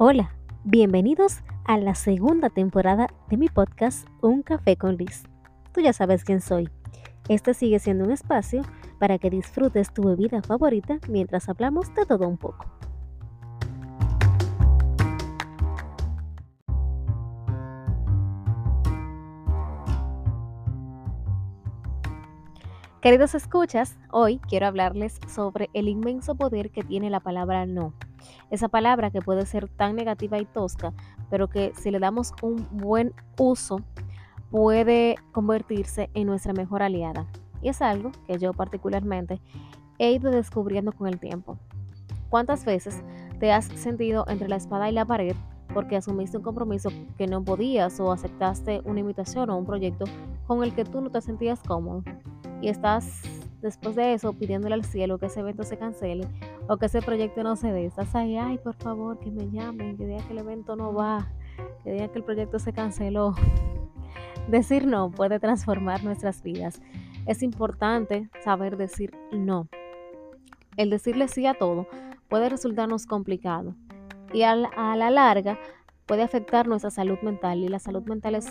[0.00, 5.24] Hola, bienvenidos a la segunda temporada de mi podcast Un Café con Liz.
[5.72, 6.68] Tú ya sabes quién soy.
[7.28, 8.62] Este sigue siendo un espacio
[8.98, 12.77] para que disfrutes tu bebida favorita mientras hablamos de todo un poco.
[23.00, 27.92] Queridos escuchas, hoy quiero hablarles sobre el inmenso poder que tiene la palabra no
[28.50, 30.92] esa palabra que puede ser tan negativa y tosca,
[31.30, 33.80] pero que si le damos un buen uso
[34.50, 37.26] puede convertirse en nuestra mejor aliada.
[37.60, 39.40] Y es algo que yo particularmente
[39.98, 41.58] he ido descubriendo con el tiempo.
[42.30, 43.02] ¿Cuántas veces
[43.40, 45.36] te has sentido entre la espada y la pared
[45.74, 50.06] porque asumiste un compromiso que no podías o aceptaste una invitación o un proyecto
[50.46, 52.02] con el que tú no te sentías cómodo?
[52.60, 53.22] Y estás
[53.62, 56.26] después de eso pidiéndole al cielo que ese evento se cancele
[56.68, 57.86] o que ese proyecto no se dé.
[57.86, 61.28] Estás ahí, ay, por favor, que me llamen, que diga que el evento no va,
[61.82, 63.34] que diga que el proyecto se canceló.
[64.48, 66.80] Decir no puede transformar nuestras vidas.
[67.26, 69.68] Es importante saber decir no.
[70.78, 71.86] El decirle sí a todo
[72.28, 73.74] puede resultarnos complicado
[74.32, 75.58] y a la larga
[76.06, 78.50] puede afectar nuestra salud mental y la salud mental es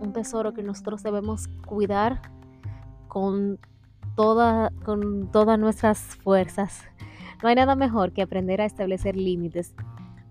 [0.00, 2.20] un tesoro que nosotros debemos cuidar
[3.08, 3.58] con,
[4.14, 6.84] toda, con todas nuestras fuerzas.
[7.42, 9.74] No hay nada mejor que aprender a establecer límites.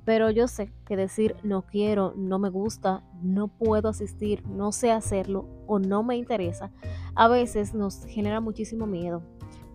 [0.06, 4.92] Pero yo sé que decir no quiero, no me gusta, no puedo asistir, no sé
[4.92, 6.72] hacerlo o no me interesa,
[7.16, 9.24] a veces nos genera muchísimo miedo.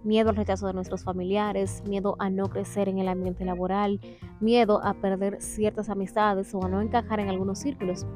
[0.04, 4.00] Miedo al rechazo de nuestros familiares, miedo a no crecer en el ambiente laboral,
[4.40, 8.06] miedo a perder ciertas amistades o a no encajar en algunos círculos.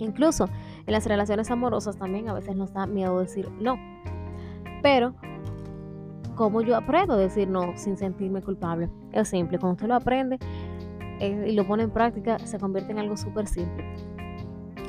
[0.00, 0.48] Incluso
[0.86, 3.76] en las relaciones amorosas también a veces nos da miedo decir no.
[4.82, 5.14] Pero
[6.38, 8.88] ¿Cómo yo aprendo a decir no sin sentirme culpable?
[9.10, 10.38] Es simple, cuando usted lo aprende
[11.18, 13.84] eh, y lo pone en práctica, se convierte en algo súper simple.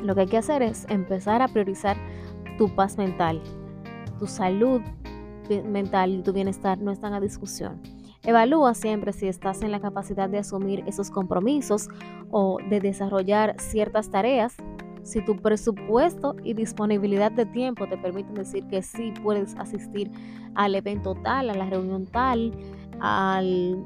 [0.04, 1.98] Lo que hay que hacer es empezar a priorizar
[2.60, 3.42] tu paz mental,
[4.20, 4.82] tu salud
[5.66, 7.82] mental y tu bienestar no están a discusión.
[8.22, 11.90] Evalúa siempre si estás en la capacidad de asumir esos compromisos
[12.30, 14.56] o de desarrollar ciertas tareas
[15.10, 20.12] si tu presupuesto y disponibilidad de tiempo te permiten decir que sí puedes asistir
[20.54, 22.54] al evento tal, a la reunión tal,
[23.00, 23.84] al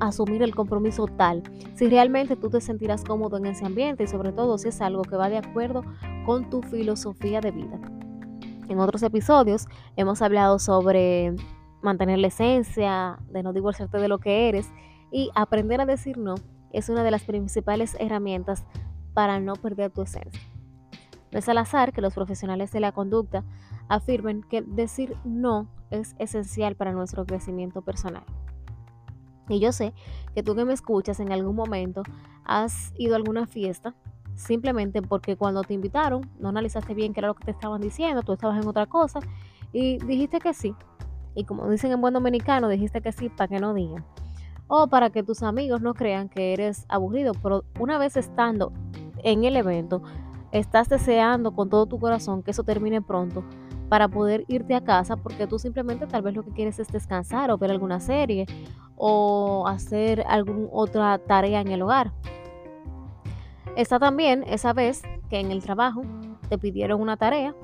[0.00, 1.42] asumir el compromiso tal,
[1.74, 5.02] si realmente tú te sentirás cómodo en ese ambiente y sobre todo si es algo
[5.02, 5.84] que va de acuerdo
[6.24, 7.78] con tu filosofía de vida.
[8.68, 9.66] En otros episodios
[9.96, 11.34] hemos hablado sobre
[11.82, 14.70] mantener la esencia, de no divorciarte de lo que eres
[15.12, 16.36] y aprender a decir no
[16.72, 18.64] es una de las principales herramientas
[19.12, 20.53] para no perder tu esencia.
[21.34, 23.42] No es al azar que los profesionales de la conducta
[23.88, 28.22] afirmen que decir no es esencial para nuestro crecimiento personal.
[29.48, 29.94] Y yo sé
[30.32, 32.04] que tú que me escuchas en algún momento
[32.44, 33.96] has ido a alguna fiesta
[34.36, 38.22] simplemente porque cuando te invitaron no analizaste bien qué era lo que te estaban diciendo,
[38.22, 39.18] tú estabas en otra cosa
[39.72, 40.72] y dijiste que sí.
[41.34, 44.04] Y como dicen en buen dominicano, dijiste que sí para que no digan.
[44.68, 48.72] O para que tus amigos no crean que eres aburrido, pero una vez estando
[49.24, 50.00] en el evento,
[50.54, 53.44] estás deseando con todo tu corazón que eso termine pronto
[53.88, 57.50] para poder irte a casa porque tú simplemente tal vez lo que quieres es descansar
[57.50, 58.46] o ver alguna serie
[58.94, 62.12] o hacer alguna otra tarea en el hogar.
[63.76, 66.02] Está también esa vez que en el trabajo
[66.48, 67.54] te pidieron una tarea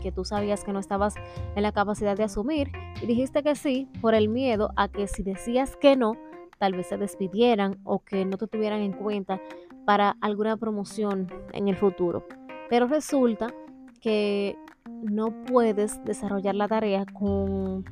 [0.00, 1.16] que tú sabías que no estabas
[1.56, 2.70] en la capacidad de asumir
[3.02, 6.16] y dijiste que sí por el miedo a que si decías que no,
[6.58, 9.40] tal vez se despidieran o que no te tuvieran en cuenta
[9.84, 12.26] para alguna promoción en el futuro.
[12.68, 13.52] Pero resulta
[14.00, 14.56] que
[15.02, 17.84] no puedes desarrollar la tarea con,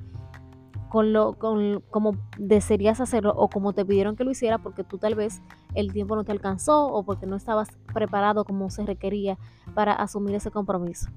[0.89, 4.99] con lo con, como desearías hacerlo o como te pidieron que lo hiciera porque tú
[4.99, 5.43] tal vez
[5.75, 9.39] el tiempo no te alcanzó o porque no estabas preparado como se requería
[9.75, 11.11] para asumir ese compromiso.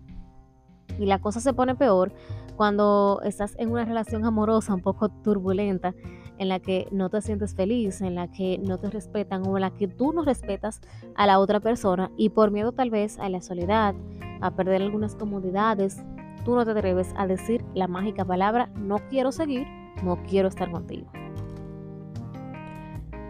[1.00, 2.12] Y la cosa se pone peor
[2.56, 5.94] cuando estás en una relación amorosa un poco turbulenta
[6.42, 9.62] en la que no te sientes feliz, en la que no te respetan o en
[9.62, 10.82] la que tú no respetas
[11.16, 13.94] a la otra persona y por miedo tal vez a la soledad,
[14.42, 16.02] a perder algunas comodidades,
[16.44, 19.68] tú no te atreves a decir la mágica palabra no quiero seguir,
[20.04, 21.06] no quiero estar contigo.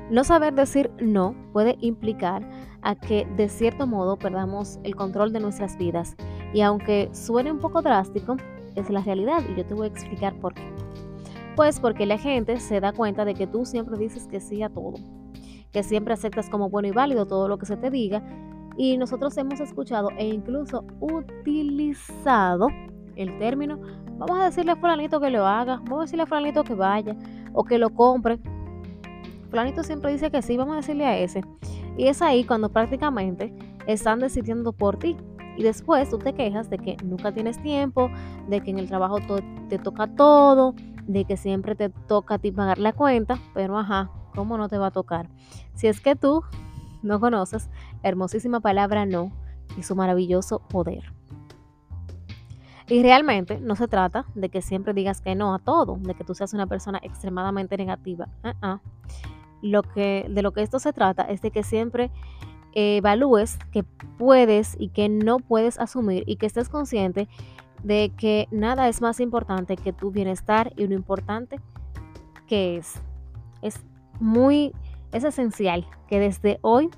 [0.09, 2.49] No saber decir no puede implicar
[2.81, 6.15] a que de cierto modo perdamos el control de nuestras vidas
[6.53, 8.37] y aunque suene un poco drástico,
[8.75, 10.63] es la realidad y yo te voy a explicar por qué.
[11.55, 14.69] Pues porque la gente se da cuenta de que tú siempre dices que sí a
[14.69, 14.95] todo.
[15.71, 18.21] que siempre aceptas como bueno y válido todo lo que se te diga.
[18.77, 22.67] Y nosotros hemos escuchado e incluso utilizado
[23.15, 23.79] el término,
[24.17, 27.15] vamos a decirle a fulanito que lo haga, vamos a decirle a fulanito que vaya
[27.53, 28.39] o que lo compre.
[29.49, 31.41] Fulanito siempre dice que sí, vamos a decirle a ese.
[31.97, 33.53] Y es ahí cuando prácticamente
[33.87, 35.17] están decidiendo por ti.
[35.57, 38.09] Y después tú te quejas de que nunca tienes tiempo,
[38.47, 39.19] de que en el trabajo
[39.67, 40.73] te toca todo,
[41.07, 44.77] de que siempre te toca a ti pagar la cuenta, pero ajá, ¿cómo no te
[44.77, 45.29] va a tocar?
[45.73, 46.43] Si es que tú
[47.01, 47.69] no conoces
[48.03, 49.31] la hermosísima palabra no
[49.77, 51.13] y su maravilloso poder.
[52.87, 56.25] Y realmente no se trata de que siempre digas que no a todo, de que
[56.25, 58.27] tú seas una persona extremadamente negativa.
[59.61, 62.11] Lo que, de lo que esto se trata es de que siempre
[62.73, 67.29] evalúes que puedes y que no puedes asumir y que estés consciente
[67.83, 71.59] de que nada es más importante que tu bienestar y lo importante
[72.47, 73.01] que es.
[73.61, 73.79] Es
[74.19, 74.73] muy,
[75.11, 76.89] es esencial que desde hoy,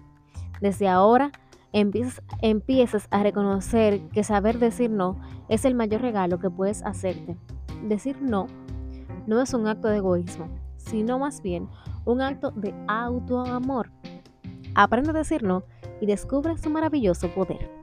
[0.61, 1.31] desde ahora,
[1.71, 5.19] empieces, empieces a reconocer que saber decir no
[5.49, 7.37] es el mayor regalo que puedes hacerte.
[7.83, 8.47] Decir no
[9.27, 11.67] no es un acto de egoísmo, sino más bien
[12.05, 13.89] un acto de autoamor.
[14.75, 15.63] Aprende a decir no
[16.01, 17.82] y descubre su maravilloso poder.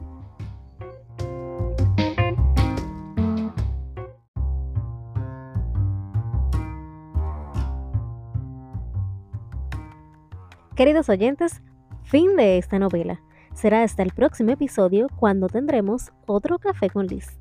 [10.81, 11.61] Queridos oyentes,
[12.05, 13.21] fin de esta novela.
[13.53, 17.39] Será hasta el próximo episodio cuando tendremos otro café con Liz.